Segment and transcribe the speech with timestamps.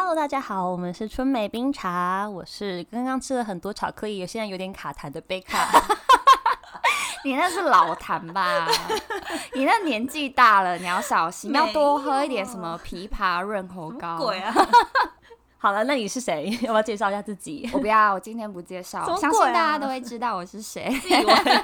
[0.00, 5.68] Hello，大家好，我们是春美冰茶，我是刚刚吃了很多巧克力，现在有点卡痰的贝卡。
[7.24, 8.64] 你那是老痰吧？
[9.54, 14.18] 你那年纪大了，你要小心，要多喝一点什么枇杷润喉膏。
[14.18, 14.54] 鬼啊！
[15.60, 16.48] 好了，那你是谁？
[16.62, 17.68] 要不要介绍一下自己？
[17.72, 20.88] 我不要，我今天不介绍，相信大家都会知道我是谁。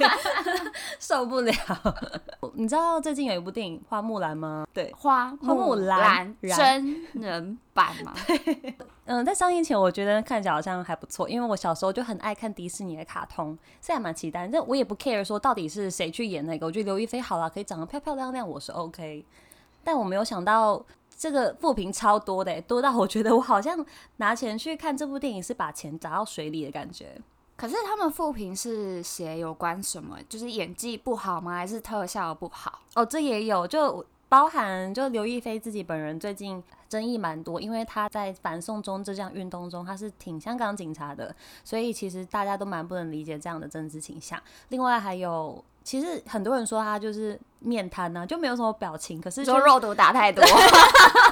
[0.98, 1.52] 受不了！
[2.54, 4.66] 你知道最近有一部电影《花木兰》吗？
[4.74, 8.12] 对，花木兰真人版吗？
[9.06, 14.48] 嗯，在上映前我觉得看起来好像还不错，因为我小时候就很爱看迪士尼的卡通，现在蛮期待。
[14.48, 19.24] 但我也不 care 说到底是谁去演那个，我觉得刘亦菲好了，可以长得漂漂亮亮，我是 OK。
[19.84, 20.84] 但我没有想到。
[21.16, 23.84] 这个负评超多的，多到我觉得我好像
[24.16, 27.20] 拿钱去看这部电影是把钱砸到水里的感觉。
[27.56, 30.18] 可是他们负评是写有关什么？
[30.28, 31.54] 就是演技不好吗？
[31.54, 32.80] 还是特效不好？
[32.94, 44.42] 哦，这也有，就包含就刘亦菲自己本人最近争议蛮多，因为她在反送中这项运动中，她是挺香港警察的，所以其实大家都蛮不能理解这样的政治倾向。
[44.70, 45.64] 另外还有。
[45.84, 49.20] 其实很多人说他就是面瘫呐，就没有什么表情。
[49.20, 50.42] 可是说肉毒打太多，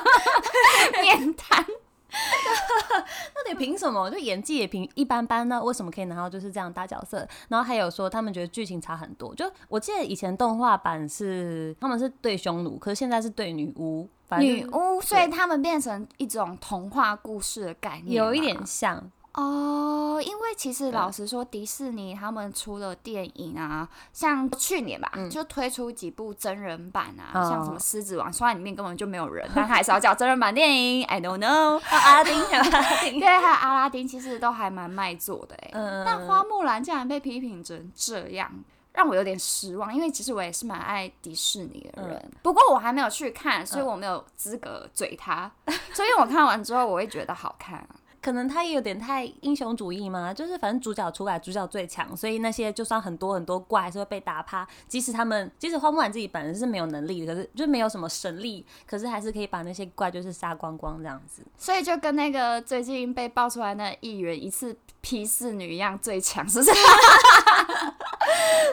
[1.02, 1.64] 面瘫。
[3.34, 4.10] 那你凭什么？
[4.10, 5.62] 就演技也凭一般般呢？
[5.64, 7.26] 为什么可以拿到就是这样大角色？
[7.48, 9.34] 然后还有说他们觉得剧情差很多。
[9.34, 14.06] 就我记得以前动画版是他们是对匈奴，可是现在是对女巫。
[14.38, 19.10] 女巫，所以他们变成一种童话故事的概念，有一点像。
[19.34, 31.04] 哦，因为其实老实说，迪士尼他们出了电影啊，像去年吧，就推出几部真人版啊，像什么《狮子王》，虽然里面根本就没有人，但他还是要叫真人版电影。
[31.06, 35.70] I don't know，阿拉丁，阿拉丁， 对，还有阿拉丁，其实都还蛮卖座的哎。
[35.72, 38.52] 嗯但花木兰竟然被批评成这样，
[38.92, 42.30] 让我有点失望，因为其实我也是蛮爱迪士尼的人。
[42.42, 45.50] 不过我还没有去看，所以我没有资格嘴他。
[45.94, 47.82] 所以我看完之后，我会觉得好看。
[48.22, 54.66] 可能他也有点太英雄主义嘛，就是反正主角出来，主角最强，所以那些就算很多很多怪还是会被打趴。
[54.86, 61.42] 即使他们，即使花木兰自己本人是没有能力的，可是就没有什么神力，可是还是可以把那些怪就是杀光光这样子。
[61.56, 66.70] 所以就跟那个最近被爆出来那议员一次劈四女一样，最强是不是？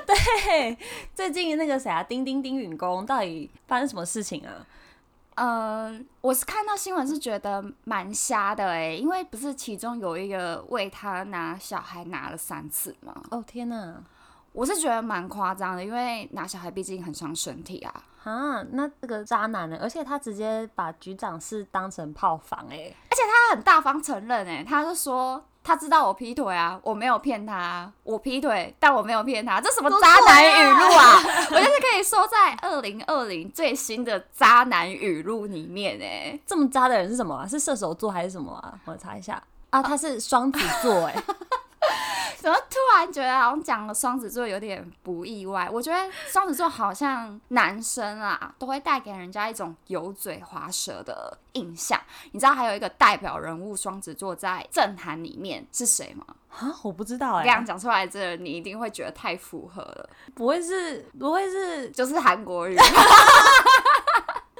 [0.05, 0.77] 对，
[1.15, 4.65] 最近那个谁啊，丁丁丁允恭到底发生什么事情啊？
[5.41, 13.15] 嗯，我是看到新闻是觉得蛮瞎的哎，因为不是其中有一个为他拿小孩拿了三次吗？
[13.31, 14.03] 哦天哪，
[14.51, 18.03] 我是觉得蛮夸张的，因为拿小孩毕竟很伤身体啊。
[18.25, 19.77] 啊，那这个渣男呢？
[19.81, 25.41] 而且他直接把局长室当成炮房哎，而且他很大方承认哎，他就说。
[25.63, 31.21] 他知道我劈腿啊，我没有骗他，我劈腿，但我没有骗他，这什么渣男语录啊？
[31.51, 37.45] 我就是可以说在二零二零最新的渣男语录里面，哎，这么渣的人是什么啊？
[37.47, 38.73] 是射手座还是什么啊？
[38.85, 41.15] 我查一下啊，他是双子座，哎。
[42.39, 45.69] 怎么突然觉得好像讲了双子座有点不意外？
[45.71, 51.99] 我觉得双子座好像男生啊，都会带给人家一种油嘴滑舌的印象。
[52.31, 56.25] 你知道还有一个代表人物双子座在政坛里面是谁吗？
[56.49, 57.43] 啊，我不知道哎。
[57.43, 60.09] 这样讲出来，这你一定会觉得太符合了。
[60.33, 62.77] 不会是，不会是，就是韩国人。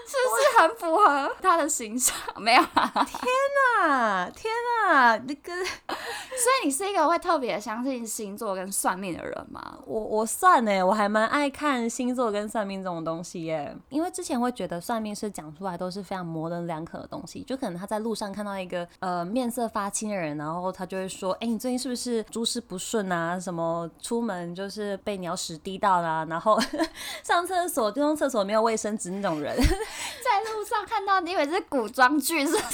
[0.10, 2.16] 是不是很符合他的形象？
[2.38, 3.34] 没有，天
[3.80, 4.54] 哪，天
[4.88, 5.54] 哪，那个，
[5.88, 9.78] 所以你是一个会特别相信星座跟算命的人吗？
[9.86, 13.76] 我我算呢，我还蛮爱看星座跟算命这种东西耶。
[13.90, 23.40] 因为之前会觉得算命是讲出来都是非常模棱两可的东西，就可能他在路上看到一个呃面色发青的人，然后他就会说，哎，你最近是不是诸事不顺啊？
[23.40, 26.60] 什么出门就是被鸟屎滴到啦，然后
[27.24, 29.56] 上厕所就用厕所没有卫生纸那种人。
[29.58, 32.64] 在路上看到，你以为是古装剧是不是？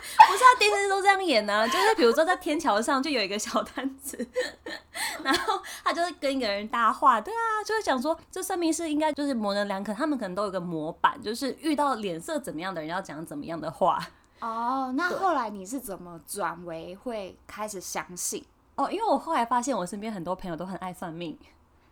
[0.00, 1.68] 不是，电视都这样演呢。
[1.68, 4.26] 就是比如说在天桥上就有一个小摊子，
[5.22, 13.98] 然后他就是跟一个人搭话，对啊，就是讲说这算命师应该就是模棱两可，他们可能都有个模板，就是遇到脸色怎么样的人要讲怎么样的话。
[14.40, 18.44] 哦，那后来你是怎么转为会开始相信？
[18.76, 21.38] 哦，因为我后来发现我身边很多朋友都很爱算命。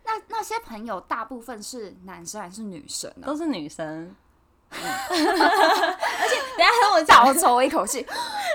[0.03, 3.27] 那那些朋友大部分是男生还是女生呢？
[3.27, 4.15] 都是女生。
[4.71, 8.05] 而且，等下和我倒抽一口气，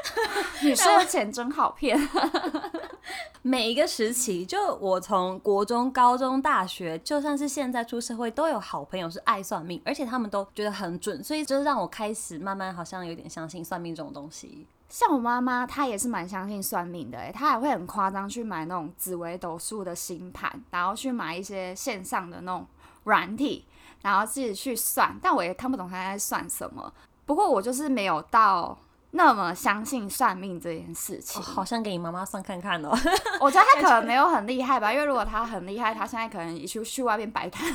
[0.62, 1.98] 女生的钱真好骗。
[3.42, 14.66] 每一个时期，就我从国中、高中、大学，就算是现在出社会，都有好朋友是爱算命，而且他们都觉得很准，所以就是让我开始慢慢好像有点相信算命这种东西。
[14.88, 22.66] 像我妈妈，她也是蛮相信算命的，哎，她还会很夸张去买那种紫微斗数的星盘，然后去买一些线上的那种
[23.02, 23.66] 软体。
[24.04, 26.92] 然后自己去算，但我也看不懂他在算什么。
[27.24, 28.78] 不过我就是没有到
[29.16, 31.40] 那么相信算命这件事情。
[31.40, 32.90] 好像给你妈妈算看看哦。
[33.40, 37.72] 我觉得他可能没有很厉害吧，因为如果他很厉害，他现在可能去去外面摆摊。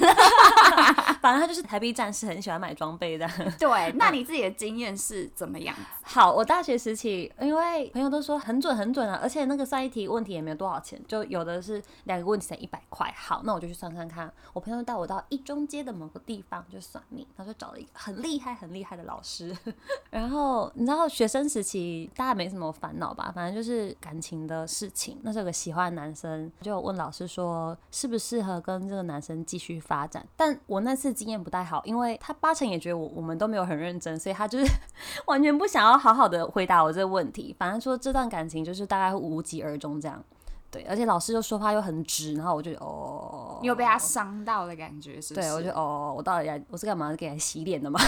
[1.22, 3.28] 反正他就是台币战士，很喜欢买装备的。
[3.58, 5.76] 对，那你自己的经验是怎么样？
[6.04, 13.14] 好，我大学时期，因为朋友都说很准很准啊，而且那个算一题问题也没有多少钱，就有的是两个问题才一百块。
[13.18, 14.32] 好，那我就去算看看。
[14.52, 19.56] 我朋友带我到一中街的某个地方就算命，他说找了一个很厉害很厉害的老师。
[20.10, 23.32] 然后你知道学生时期大概没什么烦恼吧？
[23.34, 25.18] 反正就是感情的事情。
[25.22, 30.26] 那时候有个喜欢的男生，就问老师说适不适合跟这个男生继续发展。
[30.36, 34.66] 但我那次经验不太好，因为他八成也觉得我我们都没有很认真，所以他就是
[35.28, 37.56] 完全不想要好好的回答我这个问题。
[37.60, 40.24] 反正说这段感情就是大概无疾而终这样。
[40.72, 45.34] 对，而且老师就说话又很直，然后我就哦，你有被他伤到的感觉是？
[45.34, 48.00] 对，我就哦，我到底来我是干嘛给他洗脸的吗？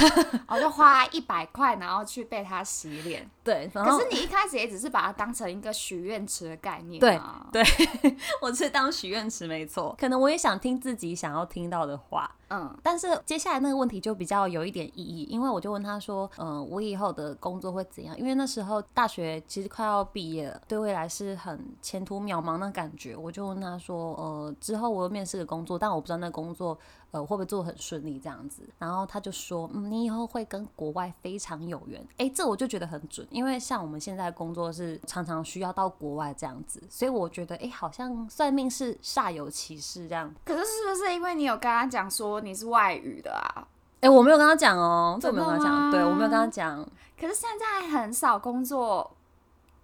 [0.47, 3.29] 我 就花一百块，然后去被他洗脸。
[3.43, 6.99] 对，可是你一开始也只是把它当成一个许愿池的概念。
[6.99, 7.19] 对，
[7.51, 7.63] 对，
[8.41, 9.95] 我是当许愿池没错。
[9.99, 12.29] 可能我也想听自己想要听到的话。
[12.49, 18.15] 嗯，但是接下来那个问题就比较有一点意义，因为我就问他说，嗯，我以后的工作会怎样？
[18.19, 23.15] 因为那时候大学其实快要毕业了，对未来是很前途渺茫的感觉。
[23.15, 26.77] 我就问他说，呃，之后我面试的工作，但我不知道那工作。
[27.11, 28.63] 呃，会不会做很顺利这样子？
[28.79, 32.01] 然后他就说，嗯，你以后会跟国外非常有缘。
[32.17, 40.33] 诶，这我就觉得很准，因为像我们现在工作是常常需要到国外这样子，所以我觉得，诶，好像算命是煞有其事这样。
[40.45, 43.67] 可是是不是因为你有跟他讲说你是外语的啊？
[43.99, 46.87] 哎，我没有跟他讲哦，这我没有跟他讲，对我没有跟他讲。
[47.19, 49.11] 可是现在很少工作。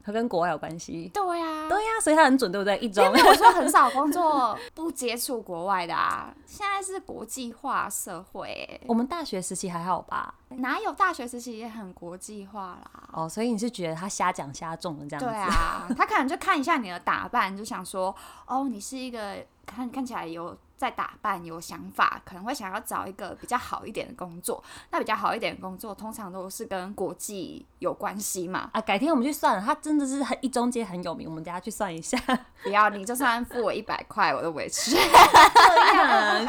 [0.08, 2.78] 他跟国外有关系，对呀，对呀，所以他很准，对不对？
[2.78, 8.80] 一周，因为我说很少 工作不接触国外的啊，现在是国际化社会。
[8.88, 10.34] 我们大学时期还好吧？
[10.52, 13.10] 哪有大学时期也很国际化啦？
[13.12, 15.26] 哦，所以你是觉得他瞎讲瞎中的这样子？
[15.26, 18.16] 对啊， 他可能就看一下你的打扮，就想说，
[18.46, 20.58] 哦，你是一个看看起来有。
[20.78, 24.64] 在打扮有想法，可能会想要找一个比较好一点的工作。
[24.92, 28.70] 那比较好一点的工作，通常都是跟国际有关系嘛。
[28.74, 32.18] 啊，改天我们去算了，他真的是很一中街很有名，我们等下去算一下。
[32.64, 34.92] 不要，你就算付我一百块，我都维持。
[34.92, 34.98] 就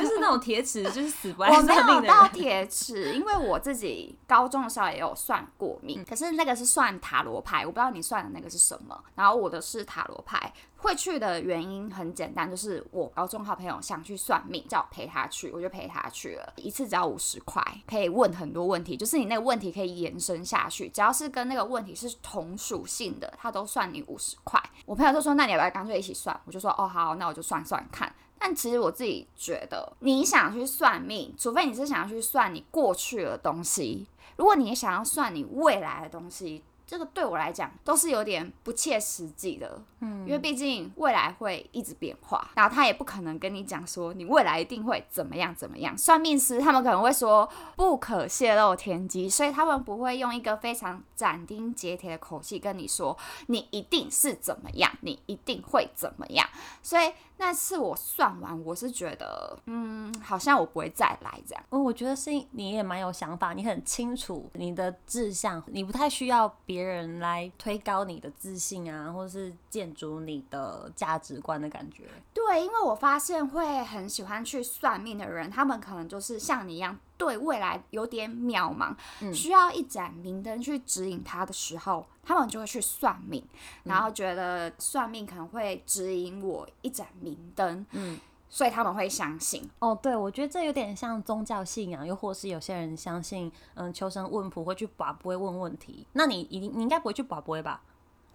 [0.07, 1.95] 是那种铁齿，就是死不爱 算命的。
[1.95, 9.03] 我没有到铁齿，因为我自己高中的时候也有算过命，可是那个是算塔罗牌，我不知道你算的那个是什么。
[9.15, 10.53] 然后我的是塔罗牌。
[10.81, 16.53] 会去的原因很简单，就是我高中好朋友想去算命，叫我陪他去，我就陪他去了。
[16.57, 24.63] 一次只要五十块，可以问很多问题，就是你那个问题可以延伸下去，只要是跟那个问题是同属性的，他都算你五十块。
[24.87, 36.63] 我朋友就说：“那你要不要干脆一起算？”我就说：“哦，好，那我就算算看。”但其实我自己觉得，你想去算命，除非你是想要去算你过去的东西，如果你想要算你未来的东西。
[36.89, 45.97] 这个对我来讲都是有点不切实际的，嗯，因为毕竟未来会一直变化，然后他也不可能跟你讲说你未来一定会怎么样怎么样。
[45.99, 47.47] 算命师他们可能会说
[47.77, 53.15] 不可泄露天机，所以他们不会用一个非常斩钉截铁的口气跟你说
[53.49, 56.49] 你一定是怎么样，你一定会怎么样。
[56.83, 61.63] 所以那次我算完，我是觉得，嗯，好像我不会再来这样。
[61.69, 66.78] 嗯，我觉得是你也蛮有想法，你很清楚你的志向，你不太需要别。
[66.79, 72.05] 别人来推高你的自信啊，或者是建筑你的价值观的感觉。
[72.33, 78.95] 对，因为我发现会很喜欢去算命的人，他们可能就是像你一样，对未来有点渺茫，
[79.35, 83.45] 需要一盏明灯去指引他的时候，他们就会去算命，
[83.83, 87.85] 然后觉得算命可能会指引我一盏明灯。
[87.91, 88.21] 嗯。
[88.51, 96.07] 所以他们会相信哦，对，我觉得这有点像宗教信仰，又或是有些人相信，嗯，求神问卜会去卜，不会问问题。
[96.15, 97.83] 那你一定你应该不会去卜，不会吧？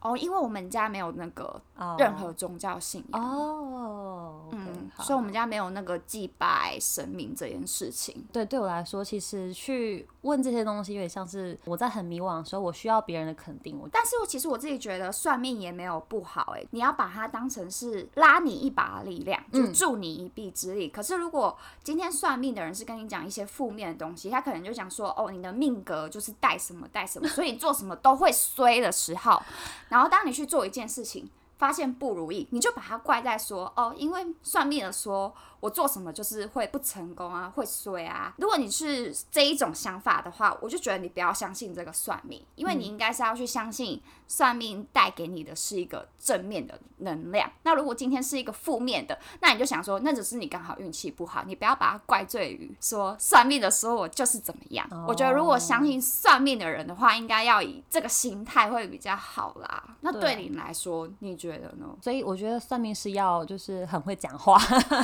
[0.03, 1.59] 哦，因为我们家没有那个
[1.97, 8.25] 任何宗教信仰哦，嗯，所以我们家没有那个祭拜神明这件事情。
[8.31, 13.79] 对，对我来说，其实去问这些东西，有点像是我在很迷惘的时候，我需要别人的肯定。
[13.81, 20.89] 我，但是我其实我自己觉得算命也没有不好，哎，你要把它当成是拉你一把的力量，就助你一臂之力。
[20.89, 29.41] 可是如果今天算命的人是跟你讲一些负面的东西，他可能就讲说，哦，你的命格就是带什么带什么，所以你做什么都会衰的时候。
[29.93, 35.31] 然后，当你去做一件事情，发现不如意，你就把它怪在说哦，因为算命的说
[35.63, 38.33] 我做什么就是会不成功啊，会衰啊。
[38.37, 47.49] 如果你是这一种想法的话，我就觉得你不要相信这个算命，因为你应该是要去相信算命带给你的是一个正面的能量。
[47.63, 54.85] 那如果今天是一个负面的，那你就想说，那只是你刚好运气不好，你不要把它怪罪于说算命的时候我就是怎么样。
[55.07, 59.81] 我觉得如果相信算命的人的话，应该要以这个心态会比较好啦。
[60.01, 61.87] 那对你来说，你觉得呢？
[62.01, 64.59] 所以我觉得算命是要就是很会讲话，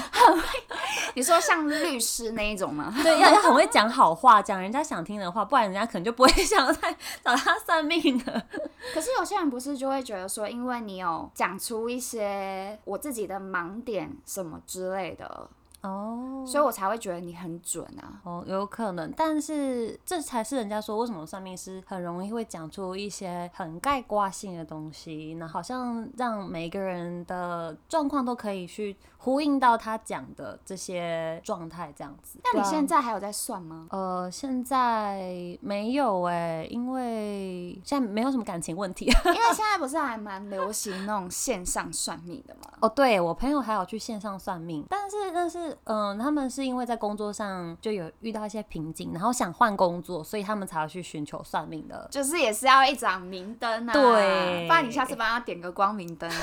[1.15, 2.93] 你说像律师那一种吗？
[3.03, 8.43] 对，要要很会讲好话，讲人家想听的话，不然人家可能就不会想再找他算命了。
[8.93, 15.49] 可是有些人不是就会觉得说，因为你有讲出一些我自己的盲点什么之类的。
[15.81, 18.19] 哦，所以我才会觉得你很准啊。
[18.23, 28.95] 哦，有可能，但是这才是人家说为什么算命师很容易会讲出一些很概括性的东西，那好像让每个人的状况都可以去。
[29.21, 32.39] 呼应到他讲的这些状态，这样子。
[32.41, 33.87] 那你现在还有在算吗？
[33.91, 39.11] 呃，现在没有哎，因为现在没有什么感情问题。
[39.25, 42.61] 因为现在不是还蛮流行那种线上算命的吗？
[42.79, 52.07] 哦，对我朋友还有去线上算命，但是但是嗯，他们是因为在工作上就有遇到一些瓶颈，然后想换工作，所以他们才要去寻求算命的。
[52.09, 56.31] 就是也是要一盏明灯啊，对，不然你下次帮他点个光明灯，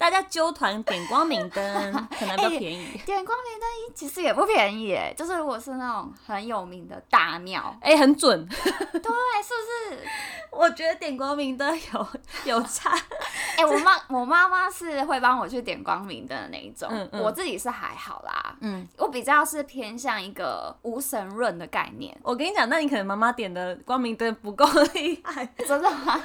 [0.00, 0.47] 大家揪。
[0.52, 5.12] 团点光明灯 可能比较便宜，点光明灯其实也不便宜哎。
[5.16, 8.62] 就是如果是那种很有名的大庙，哎，很准， 对，
[8.92, 10.08] 是不是？
[10.50, 12.08] 我觉得点光明灯有
[12.44, 12.90] 有差。
[13.56, 18.56] 哎，我妈我妈妈是会帮我去点光明灯的那一种，我自己是还好啦。
[18.60, 22.16] 嗯，我比较是偏向一个无神论的概念。
[22.22, 26.20] 我跟你讲，那你可能妈妈点的光明灯不够厉害， 真的吗？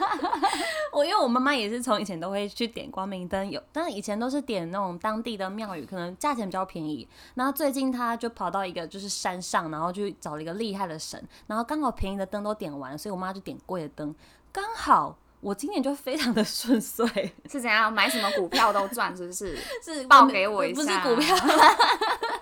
[0.92, 7.08] 我因为我妈妈也是从以前都会去点光明灯，有，但是以前都是点那种当地的庙宇，可能价钱比较便宜。
[7.36, 14.14] 然后最近他就跑到一个就是山上，然后去找了一个厉害的神，然后刚好便宜的灯都点完，所以我妈就点贵的灯，
[14.52, 15.18] 刚好。
[15.44, 17.06] 我今年就非常的 顺遂，
[17.52, 19.58] 是怎样买什么股票都赚，是不是？
[19.84, 21.36] 是报给我一下，不是股票，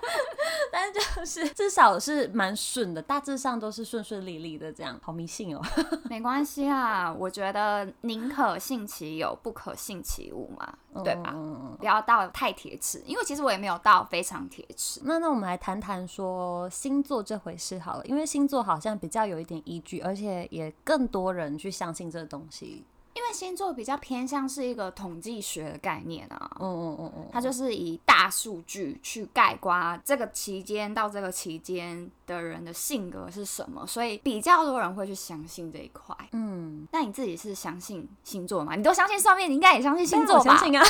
[0.92, 5.62] 就是至少是蛮顺的，大致上都是顺顺利利的，这样好迷信哦。
[6.10, 11.34] 没关系啊，我觉得宁可信其有，不可信其无嘛，对吧？
[11.78, 15.00] 不要到太铁齿，因为其实我也没有到非常铁齿。
[15.04, 22.84] 那那我们来谈谈说星座这回事好了，因为星座好像比较有一点依据，而且也更多人去相信这个东西。
[23.14, 36.16] 因为星座比较偏向是一个统计学的概念啊，嗯嗯嗯嗯，它就是以大数据去概括这个期间到这个期间的人的性格是什么，所以比较多人会去相信这一块。
[36.32, 38.74] 嗯，那你自己是相信星座吗？
[38.74, 40.56] 你都相信算命，你应该也相信星座吧？
[40.56, 40.84] 相信啊，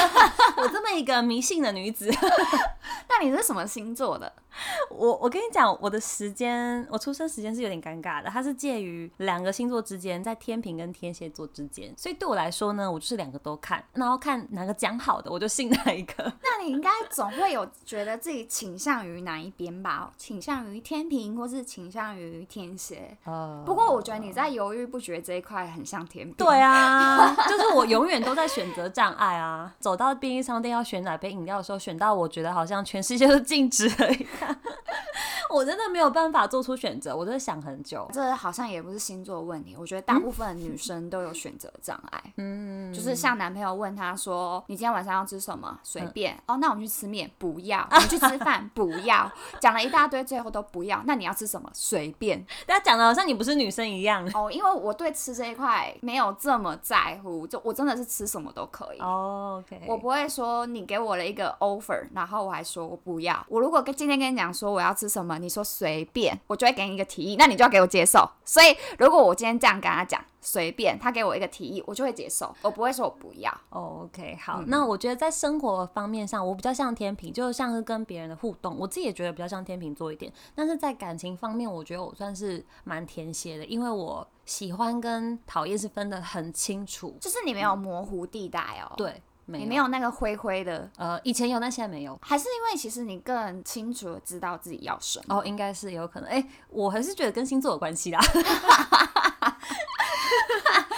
[0.56, 2.10] 我这么一个迷信的女子。
[3.08, 4.32] 那你是什么星座的？
[4.90, 16.24] 我我跟你讲，我的时间，我出生时间是有点尴尬的，它是介于两个星座之间，在天平跟天蝎座之间，所以对我来说呢，我就是两个都看，然后看哪个讲好的，我就信哪一个。
[16.42, 20.12] 那你应该总会有觉得自己倾向于哪一边吧？
[20.16, 23.16] 倾向于天平，或是倾向于天蝎？
[23.24, 26.34] 呃，不过我觉得你在犹豫不决这一块很像天平。
[26.34, 29.74] 对啊， 就是我永远都在选择障碍啊。
[29.78, 34.45] 走到便利商店要选哪杯饮料的时候，选到我觉得好像全世界都静止了一样。
[35.48, 38.08] 我真的没有办法做出选择，我都想很久。
[38.12, 42.32] 这好像也不是星座问题，我觉得大部分女生都有选择障碍。
[42.36, 49.30] 嗯，就是像男朋友问他说：“你今天晚上要吃什么？”随便哦，那我们去吃面，不要；我们去吃饭， 不要。
[49.60, 51.00] 讲了一大堆，最后都不要。
[51.06, 51.70] 那你要吃什么？
[51.72, 52.44] 随便。
[52.66, 58.98] 大家讲的好像你不是女生一样 哦，因为我对吃这一块没有这么在乎，就我真的是吃什么都可以。
[58.98, 59.80] 哦，OK。
[59.86, 63.46] 我不会说你给我了一个 offer，然后我还说我不要。
[63.48, 68.28] 我如果跟今天跟你讲说我要吃什么，你说随便，我就会给你一个提议，那你就要给我接受。
[68.44, 73.52] 所以如果我今天这样跟他讲随便，他给我一个提议，我就会接受，我不会说我不要。
[73.70, 80.30] OK，好，那我觉得在生活方面上，我比较像天平，就像是跟别人的互动，我自己也觉得比较像天平座一点。
[80.54, 88.92] 但是在感情方面，我觉得我算是蛮天蝎的，因为我喜欢跟讨厌是分得很清楚，就是你没有模糊地带哦。
[88.96, 89.22] 对。
[89.46, 95.38] 你没有那个灰灰的，呃，以前有，但现在没有，还是因为其实你更清楚的知道自己要什么？
[95.38, 96.28] 哦，应该是有可能。
[96.28, 98.20] 哎，我还是觉得跟星座有关系啦。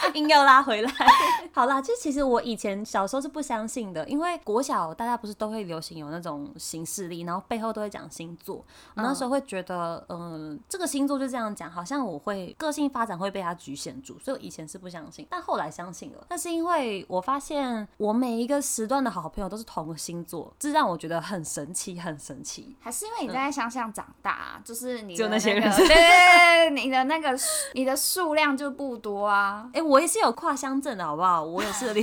[0.14, 0.90] 硬要拉回来。
[1.52, 8.56] 好啦，就其实我以前小时候是不相信的，因为国小大家不是都会流行有那种行事历，然后背后都会讲星座。
[8.94, 16.26] 我那时候会觉得，嗯、这个星座就这样讲，好像我会个性发展会被它局限住，所以我以前是不相信，但后来相信了。
[16.30, 22.76] 那是因为我发现我每一个时段的好朋友都是同个星座，这让我觉得很神奇，很神奇。
[22.80, 29.68] 还是因为你在乡下长大、啊，就是你只有的那些人 对对对，你的那个数你的数量就不多啊。
[29.72, 31.42] 哎、我也是有跨乡镇的好不好？
[31.42, 31.92] 我也是有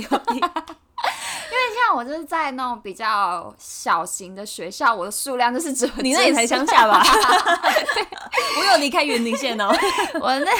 [1.86, 7.00] 像我就是在那种比较小型的学校，我的数量就是只有你那里才这乡下吧？
[8.58, 9.68] 我有离开园林县哦。
[10.14, 10.50] 我的那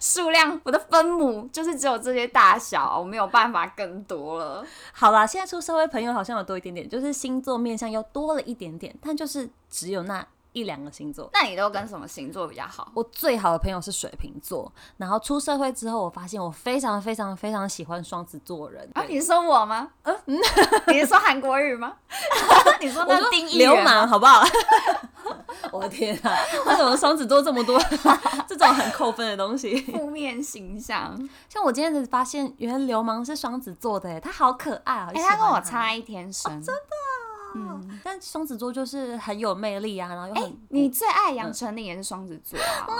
[0.00, 4.64] 数量，我的分母就是只有这些大小，我没有办法更多了。
[4.92, 11.28] 好啦，现在出社会朋友好像有多一点点，就是星座面相又多了一点点，但就是只有那一两个星座。
[11.34, 12.90] 那你都跟什么星座比较好？
[12.94, 18.88] 我最好的朋友是水瓶座，然后出社会之后，我发现我非常非常非常喜欢双子座人。
[18.94, 19.90] 啊，你是说我吗？
[20.04, 20.16] 嗯，
[20.88, 21.92] 你是说韩国语吗？
[22.80, 24.42] 你说那定义流氓好不好？
[25.72, 27.80] 我的天啊，为什么双子座这么多
[28.46, 29.80] 这种很扣分的东西？
[29.82, 31.16] 负面形象。
[31.48, 35.10] 像我今天才发现，原来流氓是双子座的，哎，他好可爱啊！
[35.14, 36.52] 哎、他跟我差一天生。
[36.62, 36.92] 真的？
[37.54, 42.86] 嗯，但双子座就是很有魅力啊，然后又很、你最爱杨丞琳也是双子座啊？
[42.88, 42.94] 哇，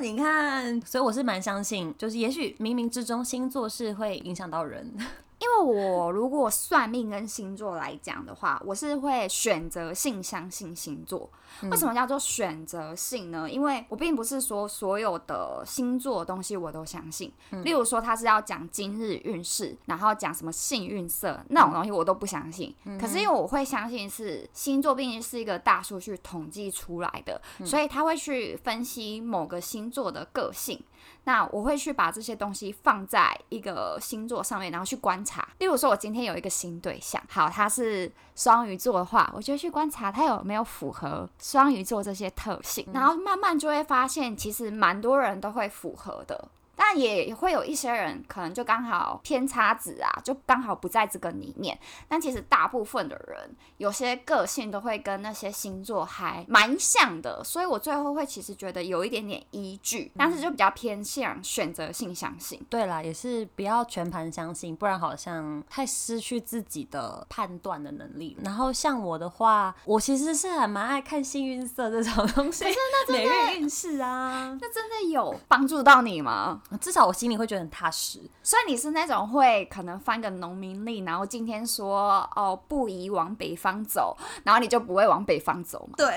[0.00, 4.96] 你看，所以我是蛮相信，就是也许冥冥之中星座是会影响到人。
[5.38, 11.30] 因为我如果算命跟星座来讲的话，我是会选择性相信星座。
[11.70, 13.50] 为什么叫做选择性呢？
[13.50, 17.32] 因为我并不是说所有的星座的东西我都相信。
[17.64, 22.74] 例如说，他是要讲今日运势，然后讲什么幸运色那种东西，我都不相信。
[23.00, 30.80] 可是因为我会相信是星座，毕竟是一个大数据统计出来的，所以他会去分析某个星座的个性。
[31.24, 35.46] 那我会去把这些东西放在一个星座上面，然后去观察。
[35.58, 46.48] 例如说，我今天有一个新对象，好，他是双鱼座的话，我就会去观察他有没有符合双鱼座这些特性，然后慢慢就会发现，其实蛮多人都会符合的。
[46.78, 51.76] 但也会有一些人可能就刚好偏差值啊，就刚好不在这个里面。
[52.06, 62.64] 但其实大部分的人，有些个性都会跟那些星座还蛮像的，所以我最后会其实觉得有一点点依据，但是就比较偏向选择性相信。
[62.70, 68.38] 对啦，也是不要全盘相信，不然好像太失去自己的判断的能力。
[68.44, 72.64] 然后像我的话，我其实是还蛮爱看幸运色这种东西，
[73.08, 76.62] 每日运势啊，那真的有帮助到你吗？
[76.76, 78.20] 至少我心里会觉得很踏实。
[78.42, 85.94] 所以你是那种会可能翻个农民历，然后今天说哦不宜往北方走，然后你就不会往北方走嘛？
[85.96, 86.14] 对， 我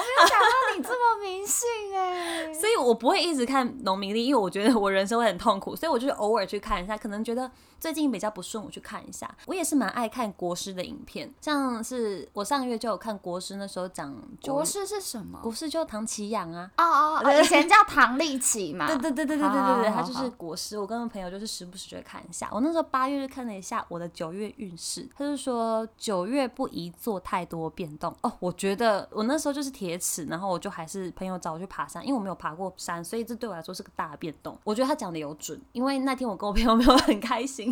[0.00, 7.50] 没有想到你这么迷信哎、 所以我不会一直看农民历，因为我觉得我人生会很痛苦，所以我就是偶尔去看一下，可能觉得
[7.80, 9.28] 最近比较不顺，我去看一下。
[9.46, 15.40] 我也是蛮爱看国师的影片，像是我上个月就有看国师，那时候讲国师是什么？
[15.42, 16.70] 国师就唐奇阳啊。
[16.76, 18.86] 哦哦哦， 以前叫唐立奇嘛。
[18.86, 20.78] 对对对对对对对对，他就是国师。
[20.78, 22.48] 我跟朋友就是时不时就会看一下。
[22.52, 28.14] 我那时候八月就看了一下我的九月运势，他就说九月不宜做太多变动。
[28.22, 34.58] 哦，我觉得我那时候就是铁齿，然后我就还是朋友找我去爬山，因为我没有爬过山，所以这对我来说是个大变动。
[34.64, 37.69] 我觉得他讲的有准，因为那天我跟我朋友没有很开心，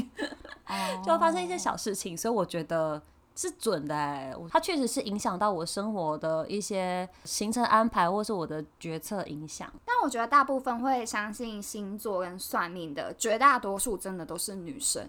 [0.66, 3.00] 哦 就会发生一些小事情，所以我觉得。
[3.40, 9.72] 是准的哎、我它确实是影响到我生活的一些行程安排，或是我的决策影响。
[9.84, 15.08] 但我觉得大部分会相信星座跟算命的，绝大多数真的都是女生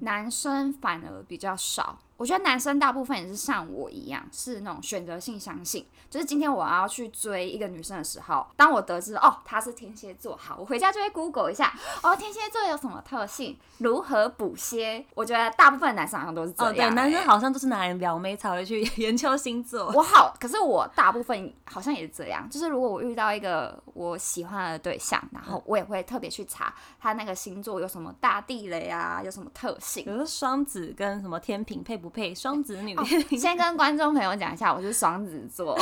[0.00, 1.96] 男生反而比较少。
[2.24, 5.86] 我觉得男生大部分也是像我一样，是那种选择性相信。
[6.08, 15.04] 就是今天我要去追一个女生的时候，当我得知哦她是天蝎座，好，我回家就会 Google 一下，哦天蝎座有什么特性，如何补些。
[15.14, 19.92] 我觉得大部分男生好像都是这哦，样、对，男生欸好像都是拿来撩妹才会去 研究星座。
[19.94, 30.10] 我好，可是我大部分好像也是这样，就是如果我遇到一个我喜欢的对象，然后我也会特别去查他那个星座有什么大地雷啊，有什么特性比。
[30.10, 32.34] 如说双子跟什么天平配不配？
[32.34, 33.04] 双子女哦、
[33.36, 35.76] 先跟观众朋友讲一下，我是双子座，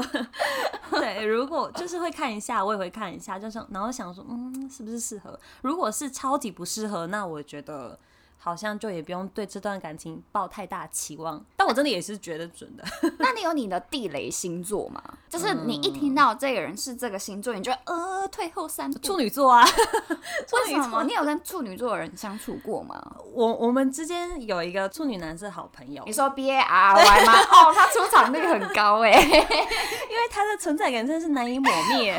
[0.90, 5.38] 对，如果就是会看一下，我也会看一下，就是然后想说，嗯，是不是适合？
[5.62, 7.98] 如果是超级不适合，那我觉得
[8.38, 11.44] 好像就也不用对这段感情抱太大期望。
[11.56, 12.84] 但我真的也是觉得准的。
[13.18, 15.02] 那你有你的地雷星座吗？
[15.28, 18.98] 就是你一听到这个人是这个星座，你就会呃退后三步。
[19.00, 19.64] 处女座啊，
[20.52, 21.02] 为什么？
[21.04, 23.16] 你有跟处女座的人相处过吗？
[23.32, 27.32] 我我们之间有一个处女男是好朋友，你说 B A R Y 吗？
[27.50, 32.18] 哦，他出场率很高哎，因为他的存在感真的是难以抹灭，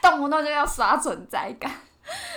[0.00, 1.70] 动不动就要刷存在感。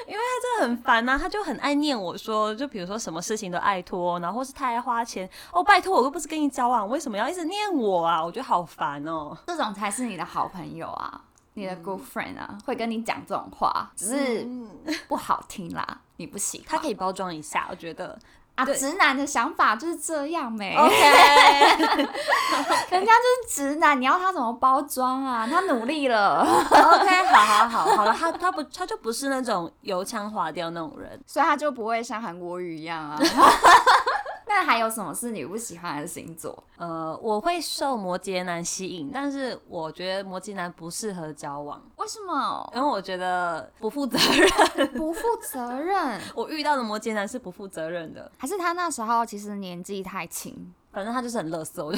[0.07, 8.23] 因为他真的很烦呐，他就很爱念我说，就比如说什么事情都爱拖，然后是太爱花钱哦，拜托我又不是跟你交往，为什么要一直念我啊？
[8.23, 9.37] 我觉得好烦哦。
[9.47, 11.21] 这种才是你的好朋友啊，
[11.55, 14.47] 你的 good friend 啊，会跟你讲这种话，只是
[15.09, 16.67] 不好听啦，你不喜欢。
[16.71, 18.17] 他可以包装一下，我觉得。
[18.57, 20.89] 啊，直男的想法就是这样没？OK，
[22.89, 23.15] 人家就
[23.45, 25.47] 是直男，你要他怎么包装啊？
[25.47, 26.41] 他努力了。
[26.41, 33.19] OK，好好好，好了，他他不他就不是那种油腔滑调那种人，所以他就不会像韩国语一样啊。
[34.47, 36.63] 那还有什么是你不喜欢的星座？
[36.77, 41.81] 呃，我会受摩羯男吸引，但是我觉得摩羯男不适合交往。
[41.97, 42.71] 为什么？
[42.75, 44.87] 因为我觉得不负责任。
[44.95, 46.19] 不负责任？
[46.33, 50.73] 我遇到的摩羯男是不负责任的，还是他那时候其实年纪太轻？
[50.91, 51.91] 反正他就是很乐色，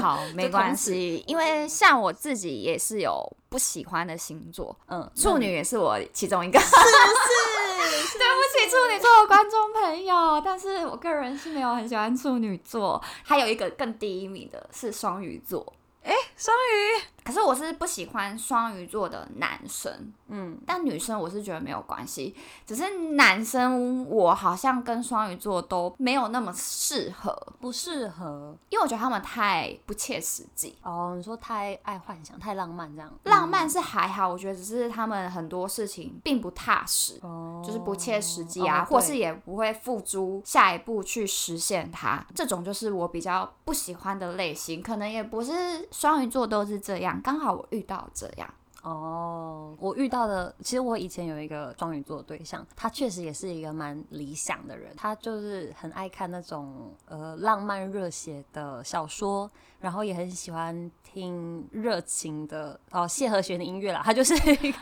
[0.00, 7.55] 好， 没关系，因为像我自己也是有不喜欢的星座，嗯，处女也是我其中一个，是不是？
[7.76, 15.72] 对不起，处女座的观众朋友，但是我个人是没有很喜欢处女座，还有一个更第一名的是双鱼座。
[16.02, 30.76] 哎，双鱼，可是我是不喜欢双鱼座的男生，嗯，但女生我是觉得没有关系，只是男生我好像跟双鱼座都没有那么适合，不适合，因为我觉得他们太不切实际。
[30.82, 33.10] 哦，你说太爱幻想，太浪漫这样？
[33.24, 45.88] 浪漫是还好，我觉得只是他们很多事情并不踏实，哦，就是不切实际啊，或是也不会付诸下一步去实现它，这种就是我比较不喜欢的类型，可能也不是。
[45.90, 48.48] 双鱼座都是这样，刚好我遇到这样
[48.82, 49.76] 哦。
[49.78, 54.94] 我遇到的，其实我以前有一个双鱼座的对象，他确实也是一个蛮理想的人。
[54.96, 64.02] 他就是很爱看那种呃浪漫热血的小说，然后也很喜欢听热情的哦谢和弦的音乐啦。
[64.04, 64.78] 他就是一个，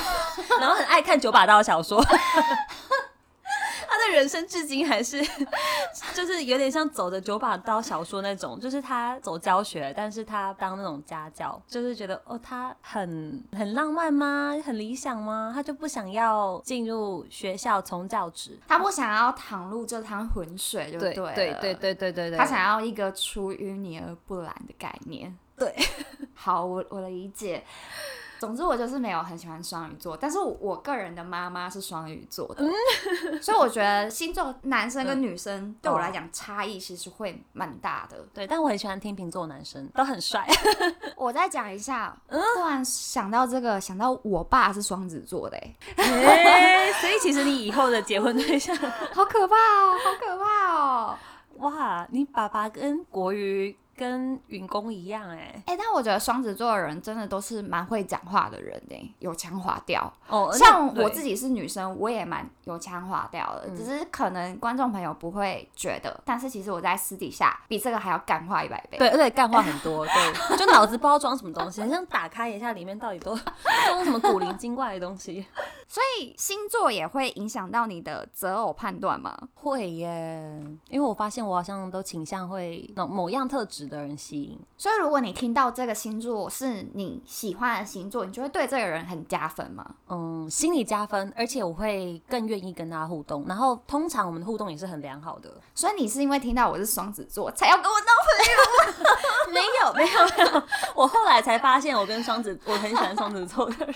[0.60, 2.04] 然后很爱看九把刀小说。
[4.12, 5.22] 人生至今还是，
[6.14, 14.54] 就是有点像走着九把刀小说那种，就是他走教学，但是他当那种家教，就是觉得哦，他很很浪漫吗？
[14.64, 15.52] 很理想吗？
[15.54, 25.36] 他就不想要进入学校从教职，他不想要淌入这滩浑水，就对，对对对对对对，他想要一个出淤泥而不染的概念。
[25.56, 25.72] 对，
[26.34, 27.62] 好，我我的理解。
[28.44, 32.62] 总之，我就是没有很喜欢双鱼座，但是我个人的妈妈是双鱼座的，
[33.40, 38.18] 所以我觉得星座男生跟女生对我来讲差异其实会蛮大的。
[38.34, 40.46] 对，但我很喜欢天秤座男生，都很帅。
[41.16, 45.56] 我再讲一下，突然想到这个，想到我爸是双子座的，
[45.96, 51.16] 哎，所以其实你以后的结婚对象好可怕哦，好可怕哦，
[51.56, 53.74] 哇，你爸爸跟国语。
[53.96, 60.50] 跟员工一样哎哎，但我觉得双子座的人真的都是蛮会讲话的人哎，有腔滑调哦。
[60.52, 68.98] 像我自己是女生，我也蛮有腔滑调的，只是可能观众朋友不会觉得，但是其实我在私底下比这个还要干话一百倍。
[68.98, 73.38] 对，而且干话很多，对，就脑子不知道装什么东西，像打开一下里面到底都
[73.86, 75.46] 装什么古灵精怪的东西。
[75.94, 79.38] 所以星座也会影响到你的择偶判断吗？
[79.54, 83.84] 会耶，因为我发现我好像都倾向会某某样特质。
[83.84, 89.84] 的人吸引，所以如果你听到这个星座是你喜欢的星座，你就会对这个人很加分吗？
[90.08, 93.44] 嗯，心理加分，而且我会更愿意跟他互动。
[93.46, 95.52] 然后通常我们的互动也是很良好的。
[95.74, 99.52] 所以你是因为听到我是双子座才要跟我当朋友？
[99.52, 100.62] 没有，没有，没有。
[100.94, 103.94] 我后来才发现，我跟双子，我很喜欢双子座的人。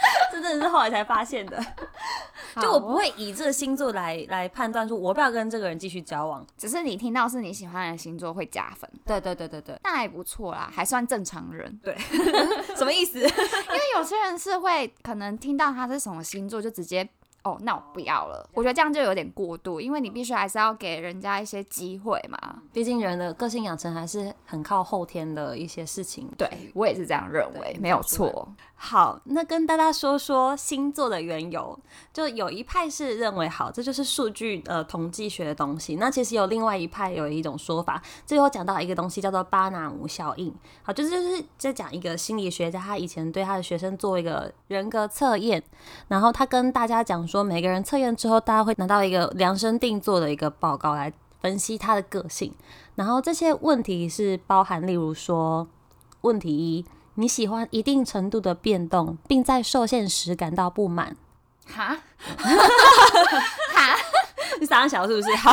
[0.32, 1.62] 这真的是后来才发现的，
[2.60, 8.88] 就我不会以这个星座来来判断说我不要跟这个人继续交往，只是你听到是你喜欢的星座会加分。
[9.04, 11.78] 对对对对对，那还不错啦，还算正常人。
[11.82, 11.96] 对，
[12.76, 13.18] 什么意思？
[13.18, 17.08] 因为有些人是会可能听到他是什么星座就直接。
[17.42, 18.48] 哦，那我不要了。
[18.52, 22.38] 我觉得这样就有点过度，因为你必须还是要给人家一些机会嘛。
[22.70, 26.28] 毕竟人的个性养成还是很靠后天的一些事情。
[26.36, 28.46] 对我也是这样认为，没有错。
[28.74, 31.78] 好，那跟大家说说星座的缘由。
[32.12, 35.96] 就有一派是认为，好，这就是数据呃统计学的东西。
[35.96, 40.54] 那其实有另外一派有一种说法，最后讲到一个东西叫做巴纳姆效应。
[40.82, 45.62] 好，就是就是在讲一个心理学家，他以前对他的学生做一个人格测验，
[46.08, 47.26] 然后他跟大家讲。
[47.30, 52.52] 说，每个人测验之后，大家会拿到一个量身定做的一个报告来分析他的个性。
[52.96, 55.68] 然后这些问题是包含，例如说，
[56.22, 61.16] 问题一，你喜欢一定程度的变动，并在受限时感到不满。
[61.66, 61.96] 哈，
[62.36, 63.96] 哈，
[64.58, 65.32] 你 傻小是不是？
[65.36, 65.52] 好，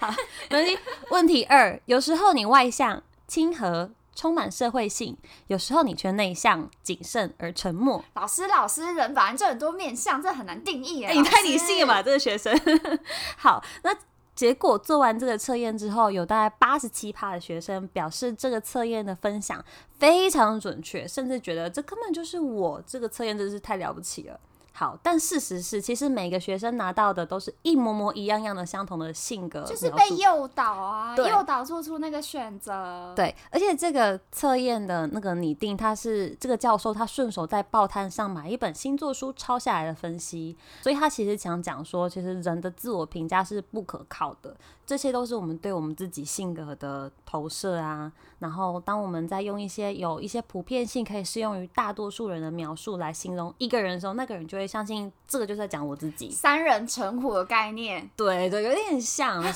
[0.00, 0.14] 好。
[0.50, 0.78] 问题
[1.10, 3.90] 问题二，有时候你外向、亲和。
[4.18, 8.04] 充满社会性，有时候你却内向、谨慎而沉默。
[8.14, 11.14] 老师，老师，人反正就很多面相，这很难定义哎。
[11.14, 12.52] 你太理性了吧，这个学生。
[13.38, 13.96] 好，那
[14.34, 19.64] 结果做完这个测验之后，有大概八十七趴的学生表示这个测验的分享
[20.00, 22.82] 非常准确，甚至觉得这根本就是我。
[22.84, 24.40] 这个测验真是太了不起了。
[24.78, 33.12] 好，但事实是，其实每个学生拿到的都是一模模一样样的相同的性格，就是被诱导啊，诱导做出那个选择。
[33.16, 44.56] 对，而且这个测验的那个拟定，他是这个教授，他顺手在报摊上买一本星座书抄下来的分析，所以他其实想讲说，其实人的自我评价是不可靠的。
[44.88, 48.10] 这些都是我们对我们自己性格的投射啊。
[48.38, 56.30] 然后，当我们在用一些有一些普遍性可以适用于大多数人的描述来形容一个人的时候，那个人就会相信这个就是在讲我自己。
[56.30, 59.42] 三人成虎的概念，对对，有点像。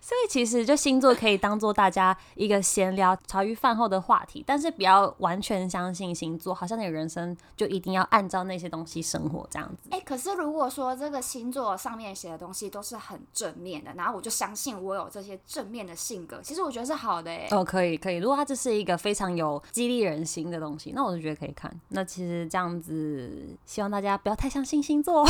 [0.00, 9.88] 所以其实就星座可以当做大家一个闲聊茶余饭后的话题，但是不要完全相信星座，好像你的人生就一定要按照那些东西生活这样子。
[9.90, 17.48] 哎，可是如果说这个星座上面写的东西都是很正面的，然后我就相信我有这些正面的性格，其实我觉得是好的哎。
[17.50, 21.72] 哦，可以可以，如果它这是一个非常有激励人心的东西，那我就觉得可以看。
[21.88, 25.24] 那其实这样子，希望大家不要太相信星座。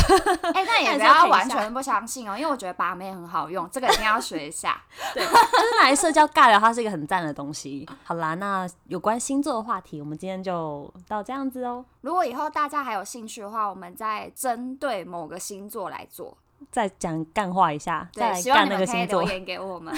[0.53, 4.81] 哎，那 也不要完全不相信哦，因为我觉得把妹很好用，这个一定要学一下。
[5.13, 7.87] 对，就是拿来社交尬聊，它是一个很赞的东西。
[8.03, 11.83] 好啦，那有关星座的话题，我们今天就到这样子哦。
[12.01, 16.37] 如果以后大家还有兴趣的话，我们再针对某个星座来做，
[16.71, 19.93] 再讲干话一下，再希望你们可以留言给我们。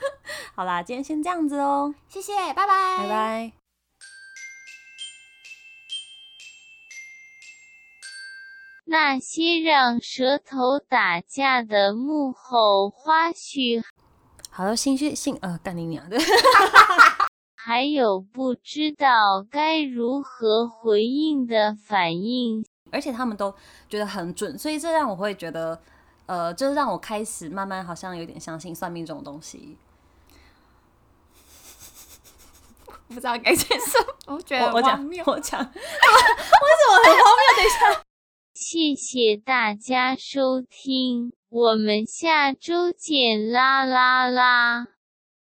[0.54, 3.52] 好啦，今天先这样子哦，谢谢，拜拜，拜拜。
[8.90, 13.82] 那些让舌头打架的幕后花絮，
[14.50, 16.16] 好了心血性呃，干你娘的！
[17.54, 23.54] 还有不知道该如何回应的反应，而且他们都
[23.90, 25.78] 觉得很准，所以这让我会觉得，
[26.28, 29.76] 呃，就是让我开始慢慢好像有点相信算命这种东西。
[33.08, 37.42] 不知道该接受，我觉得我讲我讲， 为什么很荒谬？
[37.56, 38.04] 等一下。
[38.54, 44.88] 谢谢大家收听，我们下周见啦啦啦！